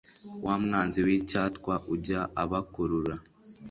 [0.45, 3.15] wa mwanzi w'icyatwa ujya abakurura